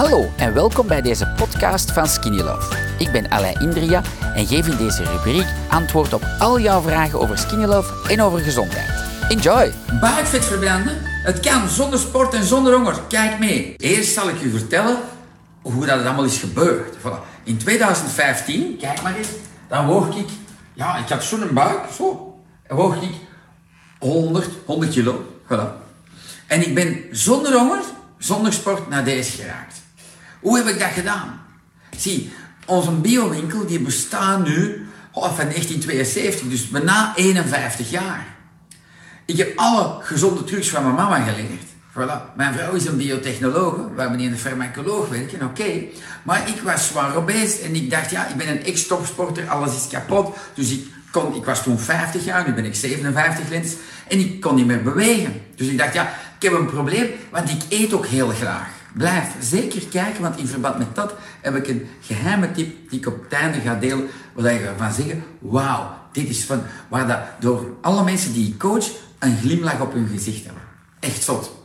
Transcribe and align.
Hallo 0.00 0.30
en 0.36 0.54
welkom 0.54 0.86
bij 0.86 1.02
deze 1.02 1.32
podcast 1.36 1.92
van 1.92 2.06
Skinny 2.06 2.40
Love. 2.40 2.76
Ik 2.98 3.12
ben 3.12 3.30
Alain 3.30 3.60
Indria 3.60 4.02
en 4.34 4.46
geef 4.46 4.66
in 4.66 4.76
deze 4.76 5.04
rubriek 5.04 5.46
antwoord 5.68 6.12
op 6.12 6.22
al 6.38 6.60
jouw 6.60 6.80
vragen 6.80 7.20
over 7.20 7.38
Skinny 7.38 7.64
Love 7.64 8.12
en 8.12 8.22
over 8.22 8.38
gezondheid. 8.38 8.88
Enjoy! 9.28 9.72
Buikvet 10.00 10.44
verbranden? 10.44 10.98
Het 11.02 11.40
kan 11.40 11.68
zonder 11.68 11.98
sport 11.98 12.34
en 12.34 12.44
zonder 12.44 12.74
honger. 12.74 13.00
Kijk 13.08 13.38
mee. 13.38 13.74
Eerst 13.76 14.12
zal 14.12 14.28
ik 14.28 14.42
u 14.42 14.50
vertellen 14.50 14.96
hoe 15.62 15.86
dat 15.86 16.00
allemaal 16.00 16.24
is 16.24 16.38
gebeurd. 16.38 16.96
Voilà. 16.96 17.42
In 17.44 17.58
2015, 17.58 18.76
kijk 18.76 19.02
maar 19.02 19.16
eens, 19.16 19.28
dan 19.68 19.86
woog 19.86 20.16
ik, 20.16 20.28
ja, 20.74 20.96
ik 20.96 21.08
had 21.08 21.22
zo'n 21.22 21.50
buik, 21.52 21.80
zo, 21.96 22.38
en 22.62 22.76
woog 22.76 23.02
ik 23.02 23.14
100, 23.98 24.48
100 24.64 24.92
kilo. 24.92 25.40
Voilà. 25.44 25.88
En 26.46 26.66
ik 26.66 26.74
ben 26.74 27.04
zonder 27.10 27.52
honger, 27.52 27.80
zonder 28.18 28.52
sport 28.52 28.88
naar 28.88 29.04
deze 29.04 29.30
geraakt. 29.30 29.88
Hoe 30.40 30.56
heb 30.56 30.66
ik 30.66 30.78
dat 30.78 30.90
gedaan? 30.90 31.40
Zie, 31.96 32.32
onze 32.66 32.90
biowinkel 32.90 33.66
die 33.66 33.80
bestaat 33.80 34.44
nu 34.44 34.86
oh, 35.12 35.24
van 35.24 35.44
1972, 35.44 36.48
dus 36.48 36.68
bijna 36.68 37.12
51 37.16 37.90
jaar. 37.90 38.26
Ik 39.24 39.36
heb 39.36 39.58
alle 39.58 39.96
gezonde 40.02 40.44
trucs 40.44 40.68
van 40.68 40.82
mijn 40.82 40.94
mama 40.94 41.20
geleerd. 41.20 41.68
Voilà. 41.92 42.34
Mijn 42.36 42.54
vrouw 42.54 42.72
is 42.72 42.86
een 42.86 42.96
biotechnologe, 42.96 43.94
waar 43.94 44.10
meneer 44.10 44.30
een 44.30 44.38
farmacoloog 44.38 45.08
werken, 45.08 45.42
oké. 45.42 45.84
Maar 46.22 46.48
ik 46.48 46.60
was 46.60 46.86
zwaar 46.86 47.16
obese 47.16 47.60
en 47.60 47.74
ik 47.74 47.90
dacht, 47.90 48.10
ja, 48.10 48.26
ik 48.26 48.36
ben 48.36 48.48
een 48.48 48.64
ex-topsporter, 48.64 49.48
alles 49.48 49.76
is 49.76 49.88
kapot. 49.88 50.36
Dus 50.54 50.70
ik, 50.70 50.86
kon, 51.10 51.34
ik 51.34 51.44
was 51.44 51.62
toen 51.62 51.78
50 51.78 52.24
jaar, 52.24 52.46
nu 52.46 52.54
ben 52.54 52.64
ik 52.64 52.74
57 52.74 53.48
lens, 53.48 53.74
en 54.08 54.18
ik 54.18 54.40
kon 54.40 54.54
niet 54.54 54.66
meer 54.66 54.82
bewegen. 54.82 55.42
Dus 55.56 55.66
ik 55.66 55.78
dacht, 55.78 55.94
ja, 55.94 56.14
ik 56.38 56.42
heb 56.42 56.52
een 56.52 56.66
probleem, 56.66 57.10
want 57.30 57.50
ik 57.50 57.62
eet 57.68 57.92
ook 57.92 58.06
heel 58.06 58.28
graag. 58.28 58.79
Blijf 58.92 59.34
zeker 59.40 59.82
kijken, 59.90 60.22
want 60.22 60.38
in 60.38 60.46
verband 60.46 60.78
met 60.78 60.94
dat 60.94 61.14
heb 61.40 61.56
ik 61.56 61.68
een 61.68 61.88
geheime 62.00 62.52
tip 62.52 62.90
die 62.90 62.98
ik 62.98 63.06
op 63.06 63.22
het 63.22 63.32
einde 63.32 63.60
ga 63.60 63.74
delen, 63.74 64.08
waar 64.32 64.52
je 64.52 64.70
van 64.76 64.92
zeggen, 64.92 65.24
wauw, 65.38 65.90
dit 66.12 66.28
is 66.28 66.44
van, 66.44 66.62
waar 66.88 67.06
dat 67.06 67.18
door 67.40 67.76
alle 67.80 68.04
mensen 68.04 68.32
die 68.32 68.48
ik 68.48 68.58
coach, 68.58 68.86
een 69.18 69.36
glimlach 69.38 69.80
op 69.80 69.92
hun 69.92 70.08
gezicht 70.12 70.44
hebben. 70.44 70.62
Echt 71.00 71.22
zot. 71.22 71.58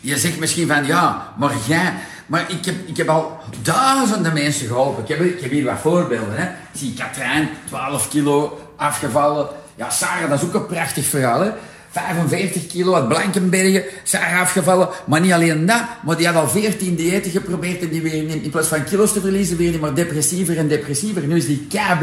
Je 0.00 0.18
zegt 0.18 0.38
misschien 0.38 0.68
van, 0.68 0.86
ja, 0.86 1.32
maar 1.38 1.54
jij... 1.66 1.94
Maar 2.26 2.50
ik 2.50 2.64
heb, 2.64 2.74
ik 2.88 2.96
heb 2.96 3.08
al 3.08 3.40
duizenden 3.62 4.32
mensen 4.32 4.66
geholpen. 4.66 5.02
Ik 5.02 5.08
heb, 5.08 5.20
ik 5.20 5.40
heb 5.40 5.50
hier 5.50 5.64
wat 5.64 5.78
voorbeelden. 5.78 6.36
Hè. 6.36 6.48
Zie, 6.72 6.94
Katrijn, 6.94 7.48
12 7.64 8.08
kilo 8.08 8.60
afgevallen. 8.76 9.48
Ja, 9.74 9.90
Sarah, 9.90 10.30
dat 10.30 10.42
is 10.42 10.48
ook 10.48 10.54
een 10.54 10.66
prachtig 10.66 11.06
verhaal. 11.06 11.40
Hè. 11.40 11.50
45 11.92 12.66
kilo 12.66 12.94
uit 12.94 13.08
Blankenbergen, 13.08 13.84
Sarah 14.02 14.40
afgevallen. 14.40 14.88
Maar 15.06 15.20
niet 15.20 15.32
alleen 15.32 15.66
dat, 15.66 15.82
maar 16.04 16.16
die 16.16 16.26
had 16.26 16.36
al 16.36 16.48
14 16.48 16.94
diëten 16.94 17.30
geprobeerd 17.30 17.82
en 17.82 17.88
die 17.88 18.02
weer 18.02 18.28
in 18.42 18.50
plaats 18.50 18.68
van 18.68 18.84
kilo's 18.84 19.12
te 19.12 19.20
verliezen, 19.20 19.56
weer 19.56 19.80
maar 19.80 19.94
depressiever 19.94 20.58
en 20.58 20.68
depressiever. 20.68 21.26
Nu 21.26 21.36
is 21.36 21.46
die 21.46 21.66
kei. 21.68 21.98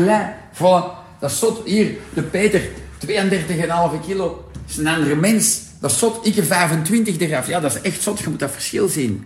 Voilà, 0.53 1.17
dat 1.19 1.31
zot. 1.31 1.61
Hier, 1.65 1.91
de 2.13 2.21
Peter, 2.21 2.61
32,5 3.07 3.99
kilo. 4.05 4.51
Is 4.69 4.77
een 4.77 4.87
andere 4.87 5.15
mens. 5.15 5.61
Dat 5.79 5.91
zot. 5.91 6.25
Ik 6.25 6.35
heb 6.35 6.45
25 6.45 7.19
eraf. 7.19 7.47
Ja, 7.47 7.59
dat 7.59 7.75
is 7.75 7.81
echt 7.81 8.01
zot. 8.01 8.19
Je 8.19 8.29
moet 8.29 8.39
dat 8.39 8.51
verschil 8.51 8.87
zien. 8.87 9.25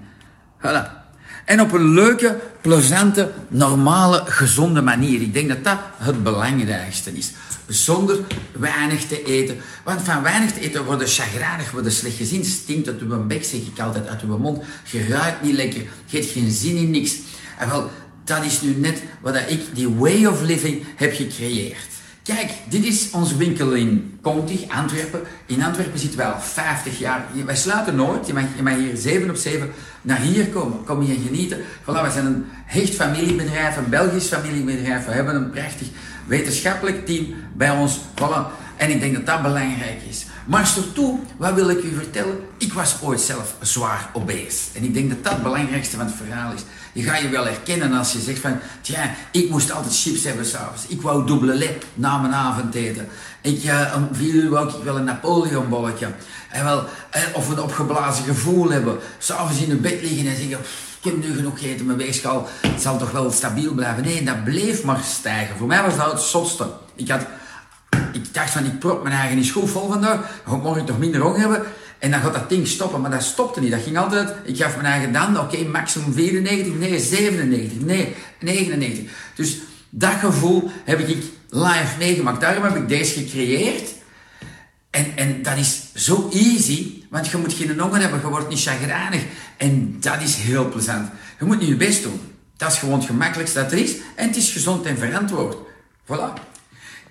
Voilà. 0.60 1.03
En 1.46 1.62
op 1.62 1.72
een 1.72 1.94
leuke, 1.94 2.40
plezante, 2.62 3.32
normale, 3.48 4.24
gezonde 4.26 4.82
manier. 4.82 5.22
Ik 5.22 5.34
denk 5.34 5.48
dat 5.48 5.64
dat 5.64 5.78
het 5.98 6.24
belangrijkste 6.24 7.18
is. 7.18 7.32
Zonder 7.68 8.20
weinig 8.52 9.06
te 9.06 9.24
eten. 9.24 9.58
Want 9.84 10.02
van 10.02 10.24
weinig 10.24 10.52
te 10.52 10.60
eten 10.60 10.86
worden 10.86 11.08
chagrijnig, 11.08 11.72
worden 11.72 11.92
slecht 11.92 12.16
gezien. 12.16 12.46
Stinkt 12.46 12.88
uit 12.88 13.02
uw 13.02 13.26
bek, 13.26 13.44
zeg 13.44 13.60
ik 13.60 13.80
altijd, 13.80 14.08
uit 14.08 14.22
uw 14.22 14.38
mond. 14.38 14.64
Je 14.92 15.08
ruikt 15.08 15.42
niet 15.42 15.56
lekker. 15.56 15.82
Je 16.06 16.18
hebt 16.18 16.32
geen 16.32 16.52
zin 16.52 16.76
in 16.76 16.92
niks. 16.92 17.16
En 17.58 17.70
wel, 17.70 17.92
dat 18.24 18.44
is 18.44 18.62
nu 18.62 18.76
net 18.76 19.02
wat 19.22 19.36
ik, 19.36 19.62
die 19.74 19.90
way 19.90 20.26
of 20.26 20.42
living, 20.42 20.86
heb 20.96 21.14
gecreëerd. 21.14 21.88
Kijk, 22.24 22.52
dit 22.70 22.86
is 22.86 23.10
onze 23.12 23.38
winkel 23.38 23.72
in 23.72 24.20
Contig, 24.22 24.70
Antwerpen. 24.70 25.22
In 25.46 25.64
Antwerpen 25.64 26.00
zitten 26.00 26.18
wij 26.18 26.28
al 26.28 26.40
50 26.40 27.00
jaar. 27.00 27.26
Wij 27.46 27.56
sluiten 27.56 27.96
nooit. 27.96 28.28
Je 28.28 28.34
mag, 28.34 28.44
je 28.56 28.64
mag 28.64 28.76
hier 28.76 28.98
7 28.98 29.30
op 29.30 29.36
7 29.36 29.72
naar 30.02 30.20
hier 30.20 30.48
komen. 30.48 30.84
Kom 30.84 31.02
hier 31.02 31.18
genieten. 31.26 31.58
Voilà, 31.82 32.02
wij 32.02 32.10
zijn 32.10 32.26
een 32.26 32.46
hecht 32.66 32.96
familiebedrijf, 32.96 33.78
een 33.78 33.90
Belgisch 33.90 34.28
familiebedrijf. 34.28 35.06
We 35.06 35.12
hebben 35.12 35.36
een 35.36 35.50
prachtig 35.50 35.88
wetenschappelijk 36.26 37.06
team 37.06 37.34
bij 37.54 37.70
ons. 37.70 38.00
Voilà. 38.00 38.62
En 38.78 38.90
ik 38.90 39.00
denk 39.00 39.14
dat 39.14 39.26
dat 39.26 39.42
belangrijk 39.42 40.02
is. 40.10 40.26
Maar 40.46 40.74
toe, 40.94 41.20
wat 41.38 41.54
wil 41.54 41.70
ik 41.70 41.84
u 41.84 41.94
vertellen? 41.96 42.40
Ik 42.58 42.74
was 42.74 42.98
ooit 43.02 43.22
zelf 43.22 43.56
zwaar 43.62 44.10
obese. 44.14 44.64
En 44.74 44.84
ik 44.84 44.94
denk 44.94 45.10
dat 45.10 45.24
dat 45.24 45.34
het 45.34 45.44
belangrijkste 45.44 45.98
van 45.98 46.06
het 46.06 46.16
verhaal 46.16 46.54
is. 46.54 46.62
Je 46.94 47.04
gaat 47.04 47.22
je 47.22 47.30
wel 47.30 47.46
herkennen 47.46 47.94
als 47.94 48.12
je 48.12 48.20
zegt 48.20 48.40
van, 48.40 48.60
tja, 48.82 49.16
ik 49.32 49.50
moest 49.50 49.72
altijd 49.72 49.96
chips 49.96 50.24
hebben 50.24 50.46
s'avonds. 50.46 50.88
Ik 50.88 51.02
wou 51.02 51.28
dubbele 51.28 51.54
lip 51.54 51.86
na 51.94 52.18
mijn 52.18 52.34
avondeten. 52.34 53.08
Ik, 53.42 53.64
uh, 53.64 53.94
om 53.96 54.10
uur 54.22 54.50
wou 54.50 54.70
ik 54.70 54.84
wel 54.84 54.98
een 54.98 55.04
Napoleonbolletje. 55.04 56.08
En 56.50 56.64
wel, 56.64 56.84
eh, 57.10 57.22
of 57.34 57.50
een 57.50 57.62
opgeblazen 57.62 58.24
gevoel 58.24 58.70
hebben. 58.70 58.98
S'avonds 59.18 59.62
in 59.62 59.68
je 59.68 59.76
bed 59.76 60.02
liggen 60.02 60.28
en 60.28 60.38
zeggen, 60.38 60.58
ik 61.00 61.12
heb 61.12 61.24
nu 61.24 61.36
genoeg 61.36 61.60
gegeten, 61.60 61.86
mijn 61.86 61.98
weegschaal 61.98 62.48
zal 62.80 62.98
toch 62.98 63.12
wel 63.12 63.32
stabiel 63.32 63.74
blijven. 63.74 64.04
Nee, 64.04 64.24
dat 64.24 64.44
bleef 64.44 64.84
maar 64.84 65.00
stijgen. 65.04 65.58
Voor 65.58 65.68
mij 65.68 65.82
was 65.82 65.98
dat 65.98 66.12
het 66.12 66.22
zotste. 66.22 66.68
Ik 66.96 67.10
had 67.10 67.22
ik 68.14 68.34
dacht 68.34 68.50
van, 68.50 68.66
ik 68.66 68.80
prop 68.80 69.04
mijn 69.04 69.16
eigen 69.16 69.46
schoen 69.46 69.68
vol 69.68 69.92
vandaag. 69.92 70.42
Ga 70.48 70.56
morgen 70.56 70.86
toch 70.86 71.00
minder 71.00 71.22
honger 71.22 71.40
hebben. 71.40 71.64
En 72.04 72.12
dan 72.12 72.20
gaat 72.20 72.34
dat 72.34 72.50
ding 72.50 72.68
stoppen. 72.68 73.02
Maar 73.02 73.12
dat 73.12 73.24
stopte 73.24 73.60
niet. 73.60 73.72
Dat 73.72 73.82
ging 73.82 73.98
altijd, 73.98 74.34
ik 74.44 74.58
gaf 74.58 74.76
mijn 74.76 74.88
eigen 74.88 75.14
dan, 75.14 75.40
oké, 75.40 75.64
maximum 75.64 76.14
94, 76.14 76.74
nee, 76.74 77.00
97, 77.00 77.80
nee, 77.80 78.16
99. 78.40 79.14
Dus 79.36 79.58
dat 79.90 80.14
gevoel 80.14 80.72
heb 80.84 81.00
ik 81.00 81.24
live 81.50 81.98
meegemaakt. 81.98 82.42
Daarom 82.42 82.64
heb 82.64 82.76
ik 82.76 82.88
deze 82.88 83.14
gecreëerd. 83.14 83.94
En, 84.90 85.06
en 85.16 85.42
dat 85.44 85.58
is 85.58 85.82
zo 85.96 86.30
easy, 86.34 87.04
want 87.10 87.28
je 87.28 87.38
moet 87.38 87.54
geen 87.54 87.80
honger 87.80 88.02
hebben, 88.02 88.20
je 88.20 88.28
wordt 88.28 88.50
niet 88.50 88.62
chagrijnig. 88.62 89.22
En 89.58 89.98
dat 90.00 90.22
is 90.22 90.36
heel 90.36 90.70
plezant. 90.70 91.10
Je 91.40 91.46
moet 91.46 91.60
niet 91.60 91.70
je 91.70 91.76
best 91.76 92.04
doen. 92.04 92.22
Dat 92.58 92.72
is 92.72 92.78
gewoon 92.78 93.00
het 93.00 93.06
gemakkelijkste 93.06 93.62
dat 93.62 93.72
er 93.72 93.78
is. 93.78 93.96
En 94.16 94.28
het 94.28 94.36
is 94.36 94.52
gezond 94.52 94.86
en 94.86 94.98
verantwoord. 94.98 95.58
Voilà. 96.06 96.52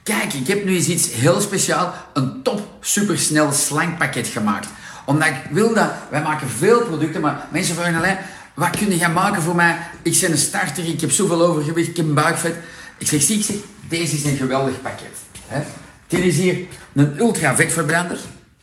Kijk, 0.03 0.33
ik 0.33 0.47
heb 0.47 0.65
nu 0.65 0.75
eens 0.75 0.89
iets 0.89 1.13
heel 1.13 1.41
speciaal, 1.41 1.95
een 2.15 2.43
top 2.43 2.77
supersnel 2.81 3.53
slankpakket 3.53 4.27
gemaakt. 4.27 4.69
Omdat 5.05 5.29
ik 5.29 5.35
wil 5.51 5.75
dat, 5.75 5.91
wij 6.11 6.23
maken 6.23 6.49
veel 6.49 6.81
producten, 6.81 7.21
maar 7.21 7.47
mensen 7.51 7.75
vragen 7.75 7.95
alleen, 7.95 8.17
wat 8.55 8.77
kun 8.77 8.99
je 8.99 9.09
maken 9.09 9.43
voor 9.43 9.55
mij? 9.55 9.79
Ik 10.03 10.19
ben 10.21 10.31
een 10.31 10.39
starter, 10.39 10.87
ik 10.87 11.01
heb 11.01 11.11
zoveel 11.11 11.43
overgewicht, 11.43 11.89
ik 11.89 11.97
heb 11.97 12.07
een 12.07 12.15
buikvet. 12.15 12.57
Ik 12.99 13.09
zeg, 13.09 13.23
zie, 13.23 13.65
deze 13.89 14.15
is 14.15 14.25
een 14.25 14.37
geweldig 14.37 14.83
pakket. 14.83 15.17
Hè? 15.47 15.63
Dit 16.07 16.21
is 16.21 16.37
hier 16.37 16.67
een 16.93 17.19
ultra 17.19 17.57
vetverbrander. 17.57 18.19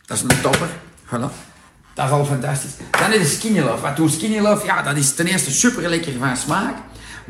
Dat 0.06 0.16
is 0.16 0.22
een 0.22 0.40
topper. 0.40 0.68
Voilà. 1.06 1.48
Dat 1.94 2.06
is 2.06 2.10
al 2.10 2.24
fantastisch. 2.24 2.70
Dan 2.90 3.12
is 3.12 3.20
de 3.20 3.36
Skinny 3.36 3.60
Love. 3.60 3.82
Wat 3.82 3.96
doet 3.96 4.12
Skinny 4.12 4.38
Love? 4.38 4.66
Ja, 4.66 4.82
dat 4.82 4.96
is 4.96 5.14
ten 5.14 5.26
eerste 5.26 5.50
super 5.50 5.88
lekker 5.88 6.12
van 6.18 6.36
smaak. 6.36 6.74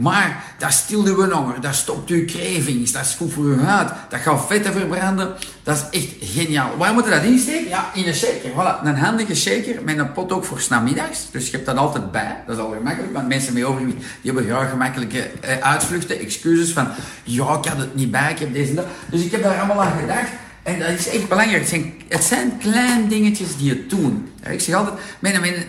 Maar 0.01 0.45
dat 0.59 0.73
stilt 0.73 1.07
uw 1.07 1.31
honger, 1.31 1.61
dat 1.61 1.75
stopt 1.75 2.11
uw 2.11 2.25
cravings, 2.25 2.93
dat 2.93 3.05
is 3.05 3.15
goed 3.15 3.33
voor 3.33 3.45
uw 3.45 3.59
huid, 3.59 3.89
dat 4.09 4.21
gaat 4.21 4.47
vetten 4.47 4.73
verbranden. 4.73 5.35
Dat 5.63 5.87
is 5.91 6.01
echt 6.01 6.15
geniaal. 6.21 6.77
Waar 6.77 6.93
moet 6.93 7.05
je 7.05 7.11
dat 7.11 7.23
insteken? 7.23 7.69
Ja, 7.69 7.91
in 7.95 8.07
een 8.07 8.15
shaker. 8.15 8.51
Voilà, 8.51 8.85
een 8.85 8.97
handige 8.97 9.35
shaker 9.35 9.83
met 9.85 9.99
een 9.99 10.13
pot 10.13 10.33
ook 10.33 10.45
voor 10.45 10.61
snamiddags. 10.61 11.31
Dus 11.31 11.47
je 11.47 11.53
hebt 11.53 11.67
dat 11.67 11.77
altijd 11.77 12.13
bij. 12.13 12.43
Dat 12.47 12.57
is 12.57 12.63
al 12.63 12.71
gemakkelijk, 12.71 13.13
want 13.13 13.29
mensen 13.29 13.53
met 13.53 13.63
overgewicht 13.63 13.97
die 13.97 14.33
hebben 14.33 14.45
graag 14.45 14.71
gemakkelijke 14.71 15.31
eh, 15.41 15.59
uitvluchten, 15.59 16.19
excuses 16.19 16.73
van 16.73 16.89
ja, 17.23 17.57
ik 17.57 17.65
had 17.65 17.79
het 17.79 17.95
niet 17.95 18.11
bij, 18.11 18.31
ik 18.31 18.39
heb 18.39 18.53
deze 18.53 18.71
en 18.71 18.77
dat. 18.77 18.87
Dus 19.11 19.23
ik 19.25 19.31
heb 19.33 19.43
daar 19.43 19.59
allemaal 19.59 19.83
aan 19.83 19.99
gedacht. 20.01 20.31
En 20.63 20.79
dat 20.79 20.89
is 20.89 21.09
echt 21.09 21.29
belangrijk. 21.29 21.61
Het 21.61 21.69
zijn, 21.69 21.95
het 22.09 22.25
zijn 22.25 22.59
kleine 22.59 23.07
dingetjes 23.07 23.57
die 23.57 23.71
het 23.71 23.91
doen. 23.91 24.33
Ik 24.51 24.61
zeg 24.61 24.75
altijd, 24.75 24.95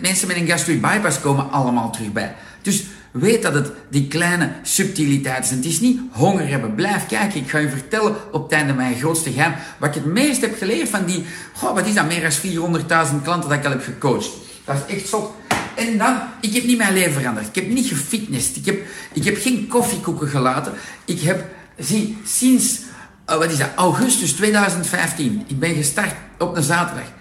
mensen 0.01 0.27
met 0.27 0.35
een 0.35 0.47
gastric 0.47 0.81
bypass 0.81 1.19
komen 1.19 1.51
allemaal 1.51 1.91
terug 1.91 2.11
bij. 2.11 2.35
Dus 2.61 2.83
Weet 3.11 3.41
dat 3.41 3.53
het 3.53 3.71
die 3.89 4.07
kleine 4.07 4.51
subtiliteiten 4.61 5.45
zijn. 5.45 5.59
Het 5.59 5.67
is 5.67 5.79
niet 5.79 5.99
honger 6.11 6.47
hebben. 6.47 6.75
Blijf 6.75 7.05
kijken. 7.05 7.39
Ik 7.39 7.49
ga 7.49 7.57
je 7.57 7.69
vertellen 7.69 8.15
op 8.31 8.43
het 8.43 8.51
einde 8.51 8.73
mijn 8.73 8.95
grootste 8.95 9.31
geheim. 9.31 9.53
Wat 9.79 9.89
ik 9.89 9.95
het 9.95 10.13
meest 10.13 10.41
heb 10.41 10.57
geleerd 10.57 10.89
van 10.89 11.05
die, 11.05 11.25
goh, 11.53 11.73
wat 11.73 11.87
is 11.87 11.93
dat, 11.93 12.07
meer 12.07 12.21
dan 12.21 13.11
400.000 13.11 13.23
klanten 13.23 13.49
dat 13.49 13.57
ik 13.57 13.65
al 13.65 13.71
heb 13.71 13.83
gecoacht. 13.83 14.29
Dat 14.65 14.75
is 14.87 14.95
echt 14.95 15.07
zot. 15.07 15.31
En 15.75 15.97
dan, 15.97 16.19
ik 16.41 16.53
heb 16.53 16.63
niet 16.63 16.77
mijn 16.77 16.93
leven 16.93 17.13
veranderd. 17.13 17.47
Ik 17.47 17.55
heb 17.55 17.67
niet 17.67 17.87
gefitnessd. 17.87 18.55
Ik 18.55 18.65
heb, 18.65 18.81
ik 19.13 19.23
heb 19.23 19.37
geen 19.41 19.67
koffiekoeken 19.67 20.27
gelaten. 20.27 20.73
Ik 21.05 21.21
heb, 21.21 21.45
zie, 21.77 22.17
sinds, 22.25 22.79
uh, 23.29 23.37
wat 23.37 23.51
is 23.51 23.57
dat, 23.57 23.69
augustus 23.75 24.31
2015. 24.31 25.43
Ik 25.47 25.59
ben 25.59 25.75
gestart 25.75 26.13
op 26.39 26.55
een 26.55 26.63
zaterdag. 26.63 27.11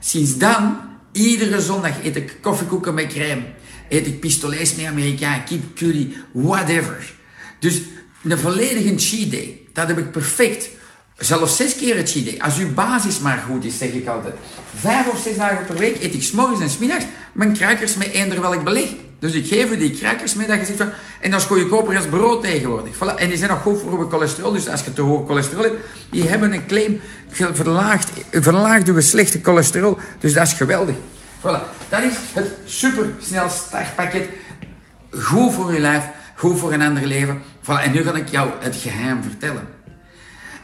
Sinds 0.00 0.38
dan, 0.38 0.76
iedere 1.12 1.60
zondag 1.60 2.04
eet 2.04 2.16
ik 2.16 2.36
koffiekoeken 2.40 2.94
met 2.94 3.06
crème 3.06 3.42
eet 3.88 4.06
ik 4.06 4.20
pistolets 4.20 4.74
met 4.74 4.86
Amerikaan, 4.86 5.44
kip, 5.44 5.76
curry, 5.76 6.12
whatever. 6.32 7.12
Dus 7.58 7.80
een 8.22 8.38
volledige 8.38 8.94
cheat 8.96 9.30
day, 9.30 9.60
dat 9.72 9.88
heb 9.88 9.98
ik 9.98 10.10
perfect. 10.10 10.68
Zelfs 11.16 11.56
zes 11.56 11.76
keer 11.76 11.98
een 11.98 12.06
cheat 12.06 12.24
day. 12.24 12.38
Als 12.38 12.58
uw 12.58 12.74
basis 12.74 13.18
maar 13.18 13.44
goed 13.48 13.64
is, 13.64 13.78
zeg 13.78 13.92
ik 13.92 14.06
altijd. 14.06 14.34
Vijf 14.74 15.08
of 15.08 15.20
zes 15.22 15.36
dagen 15.36 15.66
per 15.66 15.76
week 15.76 16.02
eet 16.02 16.14
ik 16.14 16.22
s'morgens 16.22 16.60
en 16.60 16.70
s'middags 16.70 17.04
mijn 17.32 17.52
kruikers 17.52 17.96
met 17.96 18.10
eender 18.10 18.40
welk 18.40 18.64
beleg. 18.64 18.88
Dus 19.18 19.32
ik 19.32 19.46
geef 19.46 19.70
u 19.70 19.76
die 19.76 19.90
crackers 19.90 20.34
mee 20.34 20.46
dat 20.46 20.58
je 20.58 20.64
ziet 20.64 20.76
van... 20.76 20.90
En 21.20 21.30
dat 21.30 21.40
is 21.40 21.46
goedkoper 21.46 21.96
als 21.96 22.06
brood 22.06 22.42
tegenwoordig. 22.42 22.94
Voilà. 22.94 23.14
En 23.16 23.28
die 23.28 23.36
zijn 23.36 23.50
nog 23.50 23.62
goed 23.62 23.80
voor 23.80 23.98
uw 23.98 24.08
cholesterol. 24.08 24.52
Dus 24.52 24.68
als 24.68 24.84
je 24.84 24.92
te 24.92 25.00
hoog 25.00 25.26
cholesterol 25.26 25.62
hebt... 25.62 25.76
Die 26.10 26.28
hebben 26.28 26.52
een 26.52 26.66
claim 26.66 27.00
verlaagd, 27.30 28.10
verlaagd 28.30 28.88
uw 28.88 29.00
slechte 29.00 29.38
cholesterol. 29.42 29.98
Dus 30.20 30.32
dat 30.32 30.46
is 30.46 30.52
geweldig. 30.52 30.94
Voilà. 31.40 31.62
Dat 31.88 32.02
is 32.02 32.14
het 32.32 32.52
supersnel 32.64 33.48
startpakket. 33.48 34.28
Goed 35.10 35.54
voor 35.54 35.72
je 35.72 35.80
lijf. 35.80 36.04
Goed 36.34 36.58
voor 36.58 36.72
een 36.72 36.82
ander 36.82 37.06
leven. 37.06 37.42
Voilà. 37.62 37.82
En 37.82 37.92
nu 37.92 38.02
ga 38.02 38.14
ik 38.14 38.28
jou 38.28 38.50
het 38.60 38.76
geheim 38.76 39.22
vertellen. 39.22 39.68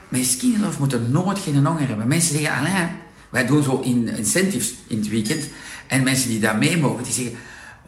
Met 0.08 0.26
Skinny 0.26 0.58
Love 0.60 0.78
moeten 0.78 1.10
nooit 1.10 1.38
geen 1.38 1.66
honger 1.66 1.88
hebben. 1.88 2.08
Mensen 2.08 2.38
zeggen, 2.38 2.56
Alain, 2.56 2.90
wij 3.30 3.46
doen 3.46 3.62
zo 3.62 3.80
in 3.80 4.08
incentives 4.08 4.74
in 4.86 4.98
het 4.98 5.08
weekend. 5.08 5.48
En 5.86 6.02
mensen 6.02 6.28
die 6.28 6.40
daar 6.40 6.58
mee 6.58 6.78
mogen, 6.78 7.04
die 7.04 7.12
zeggen, 7.12 7.36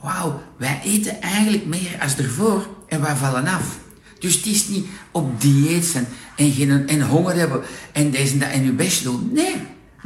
wauw, 0.01 0.43
wij 0.59 0.81
eten 0.85 1.21
eigenlijk 1.21 1.67
meer 1.67 1.97
als 2.01 2.17
ervoor 2.17 2.67
en 2.89 3.01
wij 3.01 3.15
vallen 3.15 3.47
af. 3.47 3.79
Dus 4.19 4.35
het 4.35 4.47
is 4.47 4.69
niet 4.69 4.87
op 5.11 5.41
dieet 5.41 5.85
zijn 5.85 6.07
en, 6.37 6.53
geen, 6.53 6.89
en 6.89 7.03
honger 7.03 7.35
hebben 7.35 7.63
en 7.93 8.11
deze 8.11 8.45
en 8.45 8.65
je 8.65 8.73
best 8.73 9.03
doen. 9.03 9.31
Nee, 9.33 9.57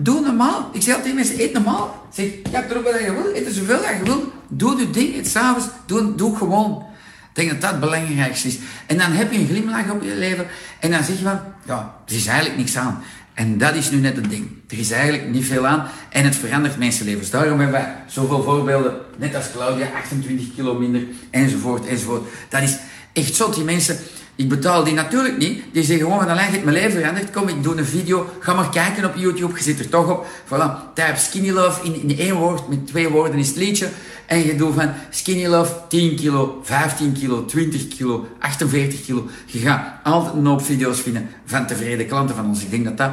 doe 0.02 0.20
normaal. 0.20 0.70
Ik 0.72 0.82
zeg 0.82 0.94
altijd 0.94 1.14
mensen, 1.14 1.40
eet 1.40 1.52
normaal. 1.52 2.06
Zeg, 2.12 2.26
je 2.26 2.50
hebt 2.50 2.70
erop 2.70 2.84
wat 2.84 3.00
je 3.00 3.12
wil, 3.12 3.34
eet 3.34 3.46
er 3.46 3.52
zoveel 3.52 3.76
als 3.76 3.96
je 3.96 4.04
wil. 4.04 4.32
Doe 4.48 4.78
je 4.78 4.90
ding, 4.90 5.16
het 5.16 5.28
s'avonds, 5.28 5.66
doe, 5.86 6.14
doe 6.14 6.36
gewoon. 6.36 6.84
Ik 7.28 7.36
denk 7.36 7.50
dat 7.50 7.60
dat 7.60 7.70
het 7.70 7.80
belangrijkste 7.80 8.48
is. 8.48 8.58
En 8.86 8.98
dan 8.98 9.12
heb 9.12 9.32
je 9.32 9.38
een 9.38 9.46
glimlach 9.46 9.90
op 9.90 10.02
je 10.02 10.14
leven 10.14 10.46
en 10.80 10.90
dan 10.90 11.04
zeg 11.04 11.16
je 11.16 11.22
van, 11.22 11.40
ja, 11.66 11.94
er 12.06 12.14
is 12.14 12.26
eigenlijk 12.26 12.58
niks 12.58 12.76
aan. 12.76 13.02
En 13.34 13.58
dat 13.58 13.74
is 13.74 13.90
nu 13.90 13.98
net 13.98 14.16
het 14.16 14.30
ding. 14.30 14.48
Er 14.68 14.78
is 14.78 14.90
eigenlijk 14.90 15.28
niet 15.28 15.44
veel 15.44 15.66
aan 15.66 15.86
en 16.10 16.24
het 16.24 16.36
verandert 16.36 16.78
mensenlevens. 16.78 17.30
Daarom 17.30 17.60
hebben 17.60 17.80
wij 17.80 17.94
zoveel 18.06 18.42
voorbeelden, 18.42 18.94
net 19.16 19.34
als 19.34 19.50
Claudia, 19.52 19.86
28 19.96 20.54
kilo 20.54 20.74
minder, 20.74 21.02
enzovoort, 21.30 21.86
enzovoort. 21.86 22.28
Dat 22.48 22.62
is 22.62 22.76
echt 23.12 23.34
zot. 23.34 23.54
Die 23.54 23.64
mensen, 23.64 23.98
ik 24.40 24.48
betaal 24.48 24.84
die 24.84 24.94
natuurlijk 24.94 25.38
niet. 25.38 25.62
Die 25.72 25.84
zeggen 25.84 26.04
gewoon, 26.04 26.20
van 26.20 26.28
alleen 26.28 26.44
heeft 26.44 26.64
mijn 26.64 26.76
leven 26.76 26.98
veranderd. 26.98 27.30
Kom, 27.30 27.48
ik 27.48 27.62
doe 27.62 27.76
een 27.76 27.84
video. 27.84 28.26
Ga 28.40 28.54
maar 28.54 28.70
kijken 28.70 29.04
op 29.04 29.14
YouTube. 29.16 29.56
Je 29.56 29.62
zit 29.62 29.78
er 29.78 29.88
toch 29.88 30.10
op. 30.10 30.26
Voilà. 30.44 30.94
Type 30.94 31.16
Skinny 31.16 31.50
Love 31.50 31.84
in, 31.84 32.08
in 32.08 32.18
één 32.18 32.34
woord. 32.34 32.68
Met 32.68 32.86
twee 32.86 33.08
woorden 33.08 33.38
is 33.38 33.48
het 33.48 33.56
liedje. 33.56 33.88
En 34.26 34.46
je 34.46 34.56
doet 34.56 34.74
van 34.74 34.90
Skinny 35.10 35.46
Love 35.46 35.72
10 35.88 36.16
kilo, 36.16 36.60
15 36.62 37.12
kilo, 37.12 37.44
20 37.44 37.88
kilo, 37.88 38.28
48 38.38 39.04
kilo. 39.04 39.28
Je 39.46 39.58
gaat 39.58 39.84
altijd 40.02 40.34
een 40.34 40.46
hoop 40.46 40.64
video's 40.64 41.00
vinden 41.00 41.28
van 41.44 41.66
tevreden 41.66 42.06
klanten 42.06 42.36
van 42.36 42.46
ons. 42.46 42.62
Ik 42.62 42.70
denk 42.70 42.84
dat 42.84 42.96
dat 42.96 43.10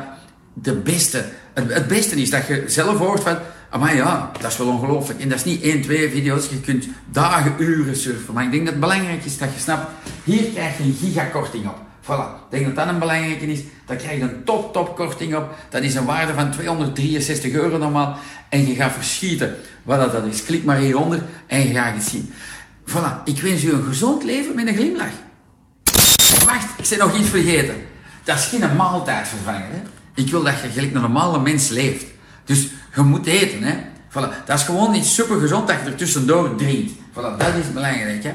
de 0.54 0.74
beste, 0.74 1.26
het, 1.54 1.74
het 1.74 1.88
beste 1.88 2.16
is. 2.16 2.30
Dat 2.30 2.48
je 2.48 2.64
zelf 2.68 2.98
hoort 2.98 3.24
van, 3.24 3.38
maar 3.80 3.96
ja, 3.96 4.32
dat 4.42 4.52
is 4.52 4.58
wel 4.58 4.68
ongelooflijk. 4.68 5.20
En 5.20 5.30
dat 5.30 5.38
is 5.38 5.44
niet 5.44 5.62
één, 5.62 5.82
twee 5.82 6.10
video's. 6.10 6.50
Je 6.50 6.60
kunt 6.60 6.88
dagen, 7.12 7.56
uren 7.60 7.96
surfen. 7.96 8.34
Maar 8.34 8.44
ik 8.44 8.52
denk 8.52 8.64
dat 8.64 8.74
het 8.74 8.82
belangrijk 8.82 9.26
is 9.26 9.38
dat 9.38 9.54
je 9.54 9.60
snapt, 9.60 9.92
hier 10.24 10.44
krijg 10.54 10.78
je 10.78 10.84
een 10.84 10.98
gigakorting 11.00 11.68
op. 11.68 11.78
Voilà. 12.02 12.46
Ik 12.50 12.50
denk 12.50 12.66
dat 12.66 12.76
dat 12.76 12.88
een 12.88 13.00
belangrijke 13.00 13.46
is. 13.46 13.60
Dan 13.86 13.98
krijg 13.98 14.18
je 14.18 14.24
een 14.24 14.44
top, 14.44 14.74
top 14.74 14.96
korting 14.96 15.36
op. 15.36 15.56
Dat 15.70 15.84
is 15.84 15.96
een 15.96 16.06
waarde 16.06 16.34
van 16.34 16.52
263 16.52 17.52
euro 17.52 17.78
normaal. 17.78 18.18
En 18.50 18.68
je 18.68 18.76
gaat 18.76 18.92
verschieten 18.92 19.56
wat 19.84 20.12
dat 20.12 20.26
is. 20.26 20.44
Klik 20.44 20.64
maar 20.64 20.78
hieronder 20.78 21.24
en 21.48 21.68
je 21.68 21.74
gaat 21.74 21.94
het 21.94 22.04
zien. 22.04 22.34
Voilà. 22.90 23.24
Ik 23.26 23.42
wens 23.42 23.64
u 23.64 23.72
een 23.72 23.84
gezond 23.84 24.24
leven 24.24 24.56
met 24.56 24.68
een 24.68 24.76
glimlach. 24.76 25.14
Wacht, 26.46 26.70
ik 26.78 26.90
ben 26.90 27.08
nog 27.08 27.18
iets 27.18 27.30
vergeten. 27.30 27.76
Dat 28.24 28.38
is 28.38 28.46
geen 28.46 28.76
maaltijd 28.76 29.28
vervangen. 29.28 29.88
Ik 30.16 30.30
wil 30.30 30.44
dat 30.44 30.62
je 30.62 30.70
gelijk 30.70 30.94
een 30.94 31.02
normale 31.02 31.40
mens 31.40 31.70
leeft. 31.70 32.06
Dus 32.48 32.68
je 32.96 33.02
moet 33.02 33.26
eten. 33.26 33.64
Hè? 33.64 33.76
Voilà. 34.10 34.46
Dat 34.46 34.60
is 34.60 34.64
gewoon 34.64 34.92
niet 34.92 35.06
super 35.06 35.40
gezond 35.40 35.68
dat 35.68 35.78
je 35.84 35.90
er 35.90 35.96
tussendoor 35.96 36.56
drinkt. 36.56 36.92
Voilà. 36.92 37.38
Dat 37.38 37.56
is 37.60 37.74
belangrijk. 37.74 38.24
Hè? 38.24 38.34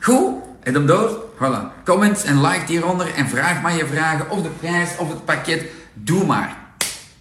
Goed, 0.00 0.34
en 0.62 0.74
hem 0.74 0.86
door. 0.86 1.24
Voilà. 1.36 1.84
Comment 1.84 2.24
en 2.24 2.40
like 2.40 2.64
hieronder 2.66 3.14
en 3.14 3.28
vraag 3.28 3.62
maar 3.62 3.76
je 3.76 3.86
vragen 3.86 4.30
of 4.30 4.42
de 4.42 4.48
prijs 4.48 4.88
of 4.98 5.08
het 5.08 5.24
pakket. 5.24 5.62
Doe 5.94 6.24
maar. 6.24 6.56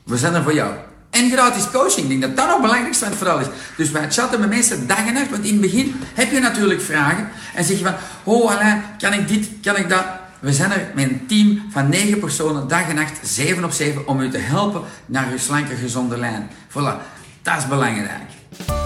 We 0.03 0.17
zijn 0.17 0.33
er 0.33 0.43
voor 0.43 0.53
jou. 0.53 0.73
En 1.09 1.31
gratis 1.31 1.71
coaching. 1.71 2.01
Ik 2.01 2.09
denk 2.09 2.21
dat 2.21 2.37
dat 2.37 2.47
nog 2.47 2.61
belangrijkste 2.61 3.03
van 3.03 3.13
het 3.13 3.21
verhaal 3.21 3.39
is. 3.39 3.47
Dus 3.77 3.91
wij 3.91 4.11
chatten 4.11 4.39
met 4.39 4.49
mensen 4.49 4.87
dag 4.87 5.05
en 5.07 5.13
nacht. 5.13 5.29
Want 5.29 5.45
in 5.45 5.51
het 5.51 5.61
begin 5.61 5.95
heb 6.13 6.31
je 6.31 6.39
natuurlijk 6.39 6.81
vragen. 6.81 7.29
En 7.55 7.63
zeg 7.63 7.77
je 7.77 7.83
van, 7.83 7.95
oh 8.23 8.51
Alain, 8.51 8.83
kan 8.97 9.13
ik 9.13 9.27
dit, 9.27 9.49
kan 9.61 9.75
ik 9.75 9.89
dat? 9.89 10.05
We 10.39 10.53
zijn 10.53 10.71
er 10.71 10.91
met 10.95 11.09
een 11.09 11.25
team 11.27 11.63
van 11.69 11.89
9 11.89 12.19
personen, 12.19 12.67
dag 12.67 12.89
en 12.89 12.95
nacht, 12.95 13.19
7 13.21 13.63
op 13.63 13.71
7, 13.71 14.07
om 14.07 14.19
u 14.19 14.29
te 14.29 14.37
helpen 14.37 14.81
naar 15.05 15.27
uw 15.31 15.37
slanke, 15.37 15.75
gezonde 15.75 16.17
lijn. 16.17 16.49
Voilà, 16.69 17.01
dat 17.41 17.57
is 17.57 17.67
belangrijk. 17.67 18.29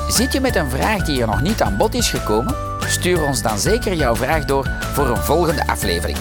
Zit 0.08 0.34
je 0.34 0.40
met 0.40 0.56
een 0.56 0.70
vraag 0.70 1.06
die 1.06 1.22
er 1.22 1.28
nog 1.28 1.42
niet 1.42 1.62
aan 1.62 1.78
bod 1.78 1.94
is 1.94 2.10
gekomen? 2.10 2.56
Stuur 2.88 3.24
ons 3.24 3.42
dan 3.42 3.60
zeker 3.60 3.94
jouw 3.94 4.16
vraag 4.16 4.46
door 4.46 4.70
voor 4.94 5.10
een 5.10 5.24
volgende 5.24 5.68
aflevering. 5.68 6.18